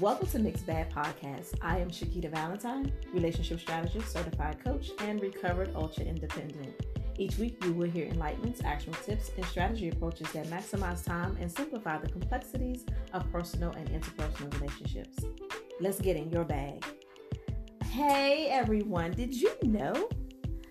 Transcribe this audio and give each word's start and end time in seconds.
Welcome 0.00 0.28
to 0.28 0.38
Mixed 0.38 0.64
Bag 0.64 0.88
Podcast. 0.88 1.58
I 1.60 1.76
am 1.76 1.90
Shakita 1.90 2.30
Valentine, 2.30 2.90
relationship 3.12 3.60
strategist, 3.60 4.10
certified 4.10 4.64
coach, 4.64 4.92
and 5.00 5.20
recovered 5.20 5.72
ultra 5.74 6.04
independent. 6.04 6.74
Each 7.18 7.36
week, 7.36 7.62
you 7.62 7.74
will 7.74 7.90
hear 7.90 8.06
enlightenments, 8.06 8.64
actionable 8.64 9.02
tips, 9.04 9.30
and 9.36 9.44
strategy 9.44 9.90
approaches 9.90 10.32
that 10.32 10.46
maximize 10.46 11.04
time 11.04 11.36
and 11.38 11.52
simplify 11.52 11.98
the 11.98 12.08
complexities 12.08 12.86
of 13.12 13.30
personal 13.30 13.72
and 13.72 13.90
interpersonal 13.90 14.50
relationships. 14.58 15.18
Let's 15.80 16.00
get 16.00 16.16
in 16.16 16.30
your 16.30 16.44
bag. 16.44 16.82
Hey 17.84 18.46
everyone, 18.46 19.10
did 19.10 19.34
you 19.34 19.52
know? 19.64 20.08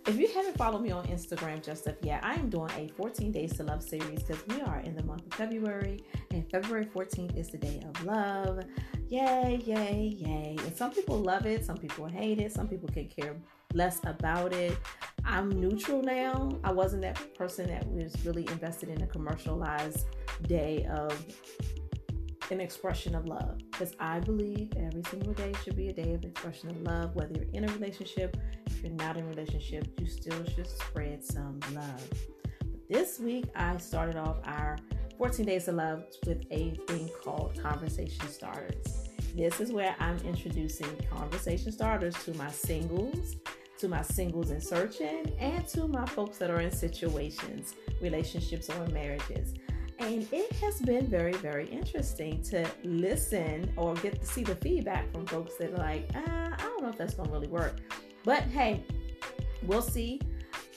If 0.09 0.19
you 0.19 0.27
haven't 0.33 0.57
followed 0.57 0.81
me 0.81 0.89
on 0.89 1.05
Instagram 1.05 1.63
just 1.63 1.87
up 1.87 2.03
yet, 2.03 2.21
I 2.23 2.33
am 2.33 2.49
doing 2.49 2.71
a 2.71 2.87
14 2.97 3.31
Days 3.31 3.55
to 3.57 3.63
Love 3.63 3.83
series 3.83 4.23
because 4.23 4.43
we 4.47 4.59
are 4.61 4.79
in 4.79 4.95
the 4.95 5.03
month 5.03 5.27
of 5.27 5.33
February, 5.35 6.03
and 6.31 6.49
February 6.49 6.87
14th 6.87 7.37
is 7.37 7.49
the 7.49 7.59
day 7.59 7.79
of 7.87 8.03
love. 8.03 8.59
Yay, 9.09 9.61
yay, 9.63 10.15
yay. 10.17 10.55
And 10.65 10.75
some 10.75 10.89
people 10.89 11.19
love 11.19 11.45
it, 11.45 11.63
some 11.63 11.77
people 11.77 12.07
hate 12.07 12.39
it, 12.39 12.51
some 12.51 12.67
people 12.67 12.89
can 12.89 13.07
care 13.07 13.35
less 13.75 13.99
about 14.03 14.51
it. 14.51 14.75
I'm 15.25 15.51
neutral 15.51 16.01
now. 16.01 16.57
I 16.63 16.71
wasn't 16.71 17.03
that 17.03 17.35
person 17.35 17.67
that 17.67 17.87
was 17.87 18.15
really 18.25 18.47
invested 18.47 18.89
in 18.89 19.03
a 19.03 19.07
commercialized 19.07 20.07
day 20.47 20.87
of 20.89 21.23
an 22.51 22.59
expression 22.59 23.13
of 23.13 23.27
love 23.27 23.59
because 23.71 23.93
I 23.99 24.19
believe 24.21 24.73
every 24.75 25.03
single 25.03 25.33
day 25.33 25.53
should 25.63 25.75
be 25.75 25.89
a 25.89 25.93
day 25.93 26.13
of 26.13 26.23
expression 26.23 26.69
of 26.69 26.81
love. 26.81 27.15
Whether 27.15 27.35
you're 27.35 27.53
in 27.53 27.69
a 27.69 27.73
relationship, 27.73 28.37
if 28.79 28.85
you're 28.85 28.93
not 28.93 29.17
in 29.17 29.25
a 29.25 29.27
relationship, 29.27 29.87
you 29.99 30.07
still 30.07 30.41
should 30.55 30.65
spread 30.67 31.21
some 31.21 31.59
love. 31.73 32.09
This 32.89 33.19
week, 33.19 33.45
I 33.53 33.77
started 33.77 34.15
off 34.15 34.37
our 34.45 34.77
14 35.17 35.45
Days 35.45 35.67
of 35.67 35.75
Love 35.75 36.05
with 36.25 36.45
a 36.49 36.75
thing 36.87 37.09
called 37.21 37.61
Conversation 37.61 38.25
Starters. 38.29 39.09
This 39.35 39.59
is 39.59 39.73
where 39.73 39.97
I'm 39.99 40.17
introducing 40.19 40.87
conversation 41.11 41.73
starters 41.73 42.15
to 42.23 42.33
my 42.35 42.49
singles, 42.49 43.35
to 43.79 43.89
my 43.89 44.01
singles 44.01 44.49
in 44.49 44.61
searching, 44.61 45.29
and 45.39 45.67
to 45.67 45.85
my 45.85 46.05
folks 46.05 46.37
that 46.37 46.49
are 46.49 46.61
in 46.61 46.71
situations, 46.71 47.73
relationships, 48.01 48.69
or 48.69 48.87
marriages. 48.87 49.55
And 49.99 50.25
it 50.31 50.53
has 50.53 50.79
been 50.79 51.07
very, 51.07 51.33
very 51.33 51.67
interesting 51.67 52.41
to 52.43 52.65
listen 52.85 53.73
or 53.75 53.93
get 53.95 54.21
to 54.21 54.25
see 54.25 54.43
the 54.43 54.55
feedback 54.55 55.11
from 55.11 55.25
folks 55.25 55.55
that 55.57 55.73
are 55.73 55.77
like, 55.77 56.09
ah, 56.15 56.53
I 56.53 56.61
don't 56.61 56.81
know 56.81 56.89
if 56.89 56.97
that's 56.97 57.15
going 57.15 57.27
to 57.27 57.33
really 57.33 57.49
work. 57.49 57.81
But 58.29 58.43
hey, 58.43 58.83
we'll 59.63 59.81
see. 59.81 60.21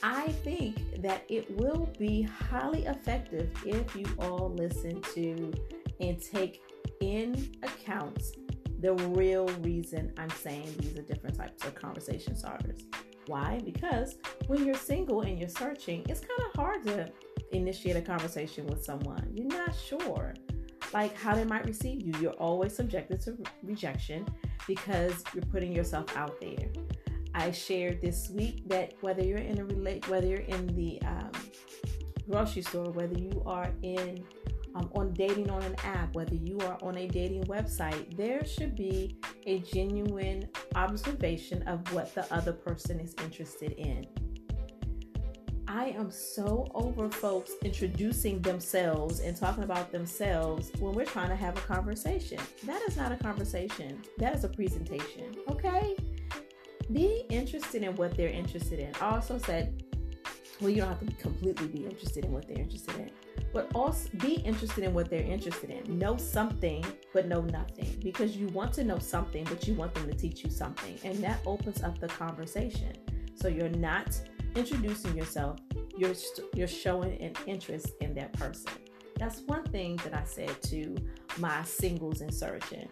I 0.01 0.29
think 0.43 1.03
that 1.03 1.23
it 1.29 1.55
will 1.55 1.87
be 1.99 2.23
highly 2.23 2.87
effective 2.87 3.51
if 3.63 3.95
you 3.95 4.07
all 4.17 4.51
listen 4.57 5.03
to 5.13 5.53
and 5.99 6.19
take 6.19 6.63
in 6.99 7.51
account 7.61 8.23
the 8.79 8.95
real 8.95 9.45
reason 9.61 10.11
I'm 10.17 10.31
saying 10.31 10.73
these 10.79 10.97
are 10.97 11.03
different 11.03 11.37
types 11.37 11.63
of 11.63 11.75
conversation 11.75 12.35
starters. 12.35 12.87
Why? 13.27 13.61
Because 13.63 14.15
when 14.47 14.65
you're 14.65 14.73
single 14.73 15.21
and 15.21 15.37
you're 15.37 15.47
searching, 15.47 16.03
it's 16.09 16.21
kind 16.21 16.49
of 16.49 16.55
hard 16.59 16.83
to 16.85 17.11
initiate 17.51 17.97
a 17.97 18.01
conversation 18.01 18.65
with 18.65 18.83
someone. 18.83 19.29
You're 19.31 19.45
not 19.45 19.75
sure 19.75 20.33
like 20.91 21.15
how 21.15 21.35
they 21.35 21.45
might 21.45 21.67
receive 21.67 22.01
you. 22.03 22.13
You're 22.19 22.31
always 22.31 22.75
subjected 22.75 23.21
to 23.21 23.37
rejection 23.61 24.25
because 24.65 25.23
you're 25.35 25.45
putting 25.45 25.71
yourself 25.71 26.17
out 26.17 26.41
there. 26.41 26.71
I 27.35 27.51
shared 27.51 28.01
this 28.01 28.29
week 28.29 28.67
that 28.69 28.93
whether 29.01 29.23
you're 29.23 29.37
in 29.39 29.59
a 29.59 29.65
relate, 29.65 30.07
whether 30.07 30.27
you're 30.27 30.39
in 30.39 30.67
the 30.75 31.01
um, 31.03 31.31
grocery 32.29 32.61
store, 32.61 32.91
whether 32.91 33.17
you 33.17 33.41
are 33.45 33.71
in 33.81 34.23
um, 34.75 34.89
on 34.95 35.13
dating 35.13 35.49
on 35.49 35.61
an 35.63 35.75
app, 35.83 36.15
whether 36.15 36.35
you 36.35 36.57
are 36.61 36.77
on 36.81 36.97
a 36.97 37.07
dating 37.07 37.43
website, 37.45 38.15
there 38.17 38.45
should 38.45 38.75
be 38.75 39.17
a 39.45 39.59
genuine 39.59 40.47
observation 40.75 41.61
of 41.63 41.91
what 41.93 42.13
the 42.15 42.31
other 42.33 42.53
person 42.53 42.99
is 42.99 43.15
interested 43.23 43.73
in. 43.73 44.07
I 45.67 45.85
am 45.89 46.11
so 46.11 46.67
over 46.75 47.09
folks 47.09 47.51
introducing 47.63 48.41
themselves 48.41 49.21
and 49.21 49.35
talking 49.35 49.63
about 49.63 49.91
themselves 49.91 50.71
when 50.79 50.93
we're 50.93 51.05
trying 51.05 51.29
to 51.29 51.35
have 51.35 51.57
a 51.57 51.61
conversation. 51.61 52.37
That 52.65 52.81
is 52.87 52.95
not 52.95 53.11
a 53.11 53.15
conversation, 53.15 54.01
that 54.17 54.35
is 54.35 54.43
a 54.43 54.49
presentation, 54.49 55.35
okay? 55.49 55.95
Be 56.91 57.25
interested 57.29 57.83
in 57.83 57.95
what 57.95 58.17
they're 58.17 58.29
interested 58.29 58.79
in. 58.79 58.91
I 59.01 59.15
also 59.15 59.37
said, 59.37 59.83
well, 60.59 60.69
you 60.69 60.77
don't 60.77 60.89
have 60.89 60.99
to 60.99 61.13
completely 61.15 61.67
be 61.67 61.85
interested 61.85 62.25
in 62.25 62.31
what 62.31 62.47
they're 62.47 62.59
interested 62.59 62.95
in 62.95 63.09
but 63.53 63.69
also 63.75 64.09
be 64.17 64.33
interested 64.33 64.83
in 64.83 64.93
what 64.93 65.09
they're 65.09 65.21
interested 65.21 65.69
in. 65.69 65.99
Know 65.99 66.17
something, 66.17 66.83
but 67.13 67.27
know 67.27 67.41
nothing 67.41 67.95
because 68.03 68.35
you 68.35 68.47
want 68.47 68.73
to 68.73 68.83
know 68.83 68.97
something, 68.97 69.43
but 69.45 69.67
you 69.67 69.75
want 69.75 69.93
them 69.93 70.07
to 70.09 70.15
teach 70.15 70.43
you 70.43 70.49
something. 70.49 70.97
And 71.03 71.23
that 71.23 71.39
opens 71.45 71.83
up 71.83 71.99
the 71.99 72.07
conversation. 72.07 72.93
So 73.35 73.47
you're 73.47 73.69
not 73.69 74.19
introducing 74.55 75.15
yourself, 75.15 75.59
you're, 75.95 76.15
you're 76.55 76.67
showing 76.67 77.21
an 77.21 77.33
interest 77.45 77.91
in 78.01 78.15
that 78.15 78.33
person. 78.33 78.71
That's 79.17 79.41
one 79.41 79.63
thing 79.65 79.97
that 79.97 80.15
I 80.15 80.23
said 80.23 80.59
to 80.63 80.95
my 81.37 81.63
singles 81.63 82.21
in 82.21 82.31
searching. 82.31 82.89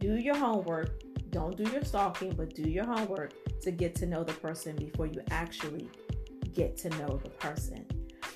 Do 0.00 0.16
your 0.16 0.36
homework. 0.36 1.03
Don't 1.34 1.56
do 1.56 1.64
your 1.64 1.82
stalking, 1.82 2.30
but 2.36 2.54
do 2.54 2.62
your 2.62 2.86
homework 2.86 3.32
to 3.62 3.72
get 3.72 3.96
to 3.96 4.06
know 4.06 4.22
the 4.22 4.34
person 4.34 4.76
before 4.76 5.06
you 5.06 5.20
actually 5.32 5.90
get 6.52 6.76
to 6.76 6.90
know 6.90 7.20
the 7.24 7.28
person. 7.28 7.84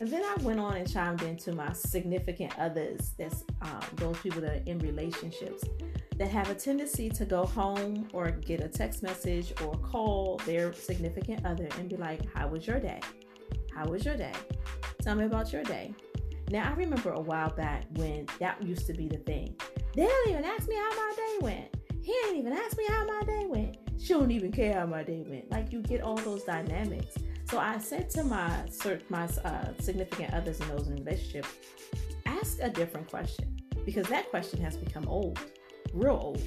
And 0.00 0.10
then 0.10 0.24
I 0.24 0.34
went 0.42 0.58
on 0.58 0.74
and 0.74 0.92
chimed 0.92 1.22
into 1.22 1.52
my 1.52 1.72
significant 1.74 2.58
others, 2.58 3.12
that's 3.16 3.44
um, 3.62 3.78
those 3.94 4.18
people 4.18 4.40
that 4.40 4.50
are 4.50 4.62
in 4.66 4.80
relationships 4.80 5.62
that 6.16 6.28
have 6.28 6.50
a 6.50 6.56
tendency 6.56 7.08
to 7.10 7.24
go 7.24 7.46
home 7.46 8.08
or 8.12 8.32
get 8.32 8.64
a 8.64 8.68
text 8.68 9.04
message 9.04 9.54
or 9.62 9.74
call 9.76 10.40
their 10.44 10.72
significant 10.72 11.46
other 11.46 11.68
and 11.78 11.88
be 11.88 11.96
like, 11.96 12.20
How 12.34 12.48
was 12.48 12.66
your 12.66 12.80
day? 12.80 13.00
How 13.72 13.86
was 13.86 14.04
your 14.04 14.16
day? 14.16 14.34
Tell 15.02 15.14
me 15.14 15.26
about 15.26 15.52
your 15.52 15.62
day. 15.62 15.94
Now, 16.50 16.68
I 16.68 16.74
remember 16.74 17.12
a 17.12 17.20
while 17.20 17.50
back 17.50 17.84
when 17.94 18.26
that 18.40 18.60
used 18.60 18.88
to 18.88 18.92
be 18.92 19.06
the 19.06 19.18
thing. 19.18 19.54
They 19.94 20.04
don't 20.04 20.30
even 20.30 20.44
ask 20.44 20.68
me 20.68 20.74
how 20.74 20.90
my 20.90 21.12
day 21.16 21.38
went. 21.42 21.77
He 22.08 22.16
ain't 22.26 22.38
even 22.38 22.54
ask 22.54 22.74
me 22.78 22.86
how 22.88 23.04
my 23.04 23.22
day 23.26 23.44
went. 23.44 23.76
She 23.98 24.14
don't 24.14 24.30
even 24.30 24.50
care 24.50 24.72
how 24.72 24.86
my 24.86 25.02
day 25.02 25.26
went. 25.28 25.50
Like 25.50 25.70
you 25.70 25.82
get 25.82 26.00
all 26.00 26.16
those 26.16 26.42
dynamics. 26.42 27.14
So 27.50 27.58
I 27.58 27.76
said 27.76 28.08
to 28.12 28.24
my 28.24 28.64
my 29.10 29.24
uh, 29.44 29.66
significant 29.78 30.32
others 30.32 30.58
in 30.58 30.68
those 30.68 30.88
in 30.88 30.96
relationship, 30.96 31.44
ask 32.24 32.60
a 32.62 32.70
different 32.70 33.10
question 33.10 33.60
because 33.84 34.06
that 34.08 34.30
question 34.30 34.58
has 34.62 34.74
become 34.74 35.06
old, 35.06 35.38
real 35.92 36.18
old. 36.18 36.40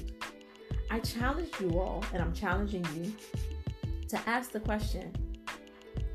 I 0.90 0.98
challenge 0.98 1.52
you 1.60 1.78
all, 1.78 2.04
and 2.12 2.20
I'm 2.20 2.32
challenging 2.32 2.84
you 2.96 3.14
to 4.08 4.18
ask 4.28 4.50
the 4.50 4.58
question: 4.58 5.14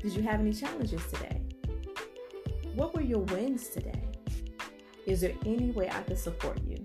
Did 0.02 0.12
you 0.12 0.20
have 0.24 0.40
any 0.40 0.52
challenges 0.52 1.02
today? 1.10 1.40
What 2.74 2.94
were 2.94 3.00
your 3.00 3.20
wins 3.20 3.68
today? 3.68 4.04
Is 5.06 5.22
there 5.22 5.32
any 5.46 5.70
way 5.70 5.88
I 5.88 6.02
can 6.02 6.18
support 6.18 6.60
you? 6.66 6.77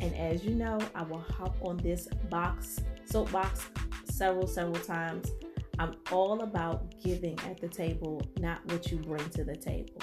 And 0.00 0.14
as 0.16 0.44
you 0.44 0.54
know, 0.54 0.78
I 0.94 1.02
will 1.02 1.24
hop 1.36 1.56
on 1.62 1.76
this 1.78 2.08
box, 2.28 2.80
soapbox, 3.06 3.68
several, 4.04 4.46
several 4.46 4.82
times 4.82 5.30
I'm 5.78 5.96
all 6.12 6.42
about 6.42 6.94
giving 7.02 7.38
at 7.40 7.60
the 7.60 7.68
table, 7.68 8.22
not 8.38 8.64
what 8.70 8.90
you 8.90 8.98
bring 8.98 9.28
to 9.30 9.44
the 9.44 9.56
table. 9.56 10.00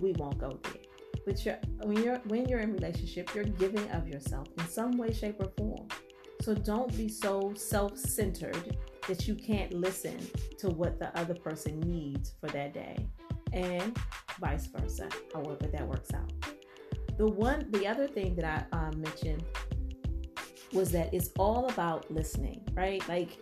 We 0.00 0.12
won't 0.12 0.38
go 0.38 0.58
there. 0.62 0.82
But 1.24 1.44
you're, 1.44 1.58
when 1.82 2.02
you're 2.02 2.18
when 2.26 2.48
you're 2.48 2.60
in 2.60 2.72
relationship, 2.72 3.34
you're 3.34 3.44
giving 3.44 3.88
of 3.90 4.08
yourself 4.08 4.48
in 4.58 4.66
some 4.68 4.96
way, 4.96 5.12
shape, 5.12 5.40
or 5.40 5.50
form. 5.56 5.88
So 6.42 6.54
don't 6.54 6.94
be 6.96 7.08
so 7.08 7.52
self-centered 7.56 8.76
that 9.08 9.26
you 9.26 9.34
can't 9.34 9.72
listen 9.72 10.18
to 10.58 10.68
what 10.68 10.98
the 10.98 11.16
other 11.18 11.34
person 11.34 11.80
needs 11.80 12.34
for 12.40 12.48
that 12.48 12.74
day, 12.74 13.06
and 13.52 13.96
vice 14.40 14.66
versa. 14.66 15.08
However, 15.32 15.66
that 15.72 15.86
works 15.86 16.12
out. 16.14 16.32
The 17.16 17.26
one, 17.26 17.66
the 17.70 17.86
other 17.86 18.06
thing 18.06 18.36
that 18.36 18.66
I 18.72 18.76
um, 18.76 19.00
mentioned 19.00 19.42
was 20.72 20.90
that 20.92 21.12
it's 21.14 21.30
all 21.38 21.68
about 21.68 22.10
listening, 22.10 22.60
right? 22.74 23.06
Like 23.08 23.38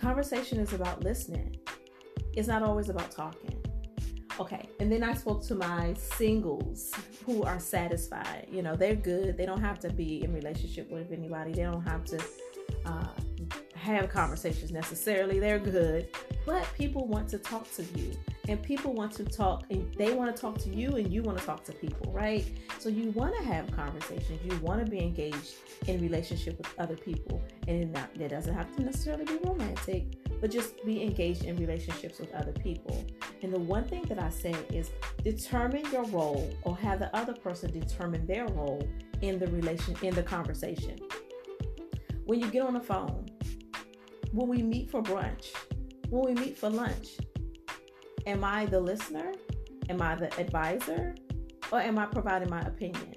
Conversation 0.00 0.58
is 0.58 0.72
about 0.72 1.04
listening, 1.04 1.56
it's 2.32 2.48
not 2.48 2.62
always 2.62 2.88
about 2.88 3.10
talking. 3.10 3.62
Okay, 4.38 4.66
and 4.80 4.90
then 4.90 5.02
I 5.02 5.12
spoke 5.12 5.44
to 5.48 5.54
my 5.54 5.92
singles 5.92 6.90
who 7.26 7.42
are 7.42 7.60
satisfied. 7.60 8.46
You 8.50 8.62
know, 8.62 8.74
they're 8.76 8.94
good. 8.94 9.36
They 9.36 9.44
don't 9.44 9.60
have 9.60 9.78
to 9.80 9.92
be 9.92 10.24
in 10.24 10.32
relationship 10.32 10.90
with 10.90 11.12
anybody. 11.12 11.52
They 11.52 11.64
don't 11.64 11.82
have 11.82 12.06
to 12.06 12.24
uh, 12.86 13.08
have 13.74 14.08
conversations 14.08 14.70
necessarily. 14.70 15.38
They're 15.38 15.58
good, 15.58 16.08
but 16.46 16.66
people 16.78 17.06
want 17.06 17.28
to 17.28 17.38
talk 17.38 17.70
to 17.74 17.82
you 17.82 18.12
and 18.50 18.62
people 18.62 18.92
want 18.92 19.12
to 19.12 19.24
talk 19.24 19.64
and 19.70 19.94
they 19.94 20.12
want 20.12 20.34
to 20.34 20.40
talk 20.40 20.58
to 20.58 20.68
you 20.68 20.96
and 20.96 21.12
you 21.12 21.22
want 21.22 21.38
to 21.38 21.46
talk 21.46 21.64
to 21.64 21.72
people 21.72 22.12
right? 22.12 22.44
So 22.78 22.88
you 22.88 23.10
want 23.12 23.34
to 23.36 23.42
have 23.44 23.70
conversations 23.70 24.40
you 24.44 24.56
want 24.58 24.84
to 24.84 24.90
be 24.90 24.98
engaged 24.98 25.54
in 25.86 26.00
relationship 26.00 26.58
with 26.58 26.68
other 26.78 26.96
people 26.96 27.42
and 27.68 27.94
that 27.94 28.28
doesn't 28.28 28.54
have 28.54 28.74
to 28.76 28.82
necessarily 28.82 29.24
be 29.24 29.38
romantic 29.44 30.04
but 30.40 30.50
just 30.50 30.84
be 30.84 31.02
engaged 31.02 31.44
in 31.44 31.56
relationships 31.56 32.18
with 32.18 32.34
other 32.34 32.52
people. 32.52 33.04
And 33.42 33.52
the 33.52 33.58
one 33.58 33.84
thing 33.84 34.02
that 34.04 34.18
i 34.18 34.30
say 34.30 34.54
is 34.72 34.90
determine 35.22 35.84
your 35.92 36.04
role 36.04 36.50
or 36.62 36.76
have 36.78 36.98
the 36.98 37.14
other 37.14 37.34
person 37.34 37.70
determine 37.78 38.26
their 38.26 38.46
role 38.46 38.88
in 39.20 39.38
the 39.38 39.46
relation 39.48 39.94
in 40.02 40.14
the 40.14 40.22
conversation. 40.22 40.98
When 42.24 42.40
you 42.40 42.50
get 42.50 42.62
on 42.62 42.74
the 42.74 42.80
phone, 42.80 43.26
when 44.32 44.48
we 44.48 44.62
meet 44.62 44.90
for 44.90 45.02
brunch, 45.02 45.52
when 46.08 46.34
we 46.34 46.40
meet 46.40 46.56
for 46.56 46.70
lunch, 46.70 47.18
am 48.26 48.44
I 48.44 48.66
the 48.66 48.80
listener? 48.80 49.32
Am 49.88 50.00
I 50.02 50.14
the 50.14 50.38
advisor? 50.38 51.14
Or 51.72 51.80
am 51.80 51.98
I 51.98 52.06
providing 52.06 52.50
my 52.50 52.60
opinion? 52.62 53.14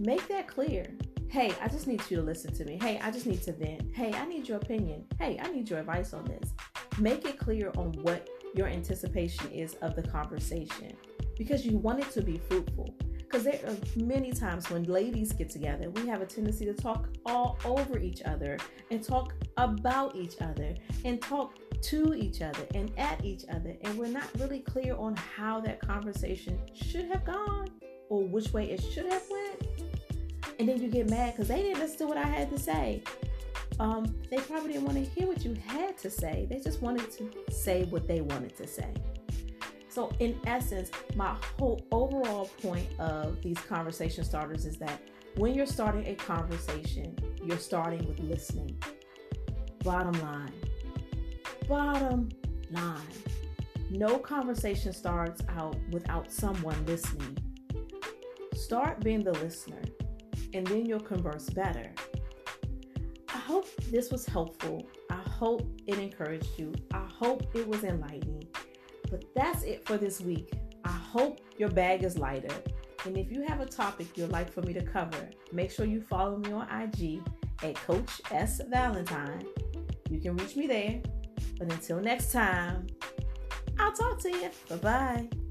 Make 0.00 0.26
that 0.28 0.48
clear. 0.48 0.86
Hey, 1.28 1.52
I 1.62 1.68
just 1.68 1.86
need 1.86 2.02
you 2.10 2.18
to 2.18 2.22
listen 2.22 2.52
to 2.54 2.64
me. 2.64 2.78
Hey, 2.80 3.00
I 3.02 3.10
just 3.10 3.26
need 3.26 3.42
to 3.44 3.52
vent. 3.52 3.94
Hey, 3.94 4.12
I 4.12 4.26
need 4.26 4.48
your 4.48 4.58
opinion. 4.58 5.06
Hey, 5.18 5.40
I 5.42 5.48
need 5.48 5.70
your 5.70 5.78
advice 5.78 6.12
on 6.12 6.24
this. 6.24 6.52
Make 6.98 7.24
it 7.24 7.38
clear 7.38 7.72
on 7.76 7.92
what 8.02 8.28
your 8.54 8.66
anticipation 8.66 9.50
is 9.50 9.74
of 9.74 9.96
the 9.96 10.02
conversation 10.02 10.94
because 11.38 11.64
you 11.64 11.78
want 11.78 12.00
it 12.00 12.10
to 12.10 12.22
be 12.22 12.38
fruitful. 12.48 12.94
Because 13.32 13.46
there 13.46 13.60
are 13.66 13.76
many 13.96 14.30
times 14.30 14.68
when 14.68 14.84
ladies 14.84 15.32
get 15.32 15.48
together, 15.48 15.88
we 15.88 16.06
have 16.06 16.20
a 16.20 16.26
tendency 16.26 16.66
to 16.66 16.74
talk 16.74 17.08
all 17.24 17.58
over 17.64 17.98
each 17.98 18.20
other 18.24 18.58
and 18.90 19.02
talk 19.02 19.32
about 19.56 20.14
each 20.14 20.34
other 20.42 20.74
and 21.06 21.18
talk 21.22 21.54
to 21.80 22.12
each 22.12 22.42
other 22.42 22.66
and 22.74 22.92
at 22.98 23.24
each 23.24 23.44
other. 23.50 23.74
And 23.84 23.98
we're 23.98 24.08
not 24.08 24.28
really 24.38 24.60
clear 24.60 24.94
on 24.96 25.16
how 25.16 25.60
that 25.60 25.80
conversation 25.80 26.60
should 26.74 27.06
have 27.06 27.24
gone 27.24 27.70
or 28.10 28.22
which 28.22 28.52
way 28.52 28.70
it 28.70 28.82
should 28.92 29.06
have 29.06 29.22
went. 29.30 29.66
And 30.58 30.68
then 30.68 30.82
you 30.82 30.90
get 30.90 31.08
mad 31.08 31.32
because 31.32 31.48
they 31.48 31.62
didn't 31.62 31.78
listen 31.78 32.00
to 32.00 32.06
what 32.08 32.18
I 32.18 32.26
had 32.26 32.50
to 32.50 32.58
say. 32.58 33.02
Um, 33.80 34.14
they 34.30 34.36
probably 34.40 34.74
didn't 34.74 34.84
want 34.84 34.98
to 35.02 35.10
hear 35.10 35.26
what 35.26 35.42
you 35.42 35.56
had 35.66 35.96
to 35.98 36.10
say. 36.10 36.46
They 36.50 36.60
just 36.60 36.82
wanted 36.82 37.10
to 37.12 37.30
say 37.50 37.84
what 37.84 38.06
they 38.06 38.20
wanted 38.20 38.54
to 38.58 38.66
say. 38.66 38.92
So, 39.92 40.10
in 40.20 40.40
essence, 40.46 40.90
my 41.14 41.36
whole 41.58 41.84
overall 41.92 42.46
point 42.62 42.88
of 42.98 43.42
these 43.42 43.58
conversation 43.58 44.24
starters 44.24 44.64
is 44.64 44.78
that 44.78 45.02
when 45.36 45.52
you're 45.52 45.66
starting 45.66 46.06
a 46.06 46.14
conversation, 46.14 47.14
you're 47.44 47.58
starting 47.58 48.08
with 48.08 48.18
listening. 48.20 48.82
Bottom 49.84 50.18
line. 50.22 50.54
Bottom 51.68 52.30
line. 52.70 53.02
No 53.90 54.18
conversation 54.18 54.94
starts 54.94 55.42
out 55.50 55.76
without 55.90 56.32
someone 56.32 56.86
listening. 56.86 57.36
Start 58.54 59.00
being 59.00 59.22
the 59.22 59.32
listener, 59.32 59.82
and 60.54 60.66
then 60.68 60.86
you'll 60.86 61.00
converse 61.00 61.50
better. 61.50 61.92
I 63.28 63.36
hope 63.36 63.68
this 63.90 64.10
was 64.10 64.24
helpful. 64.24 64.88
I 65.10 65.20
hope 65.28 65.68
it 65.86 65.98
encouraged 65.98 66.58
you. 66.58 66.72
I 66.94 67.04
hope 67.12 67.54
it 67.54 67.68
was 67.68 67.84
enlightening. 67.84 68.48
But 69.12 69.26
that's 69.34 69.62
it 69.62 69.86
for 69.86 69.98
this 69.98 70.22
week. 70.22 70.54
I 70.86 70.90
hope 70.90 71.42
your 71.58 71.68
bag 71.68 72.02
is 72.02 72.18
lighter. 72.18 72.54
And 73.04 73.18
if 73.18 73.30
you 73.30 73.42
have 73.42 73.60
a 73.60 73.66
topic 73.66 74.16
you'd 74.16 74.32
like 74.32 74.50
for 74.50 74.62
me 74.62 74.72
to 74.72 74.82
cover, 74.82 75.28
make 75.52 75.70
sure 75.70 75.84
you 75.84 76.00
follow 76.00 76.38
me 76.38 76.50
on 76.50 76.66
IG 76.70 77.20
at 77.62 77.74
Coach 77.74 78.22
S 78.30 78.62
Valentine. 78.70 79.44
You 80.08 80.18
can 80.18 80.34
reach 80.34 80.56
me 80.56 80.66
there. 80.66 81.02
But 81.58 81.70
until 81.70 82.00
next 82.00 82.32
time, 82.32 82.86
I'll 83.78 83.92
talk 83.92 84.18
to 84.20 84.30
you. 84.30 84.50
Bye 84.70 84.76
bye. 84.76 85.41